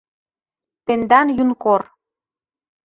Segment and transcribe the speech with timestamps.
[0.85, 1.81] Тендан юнкор».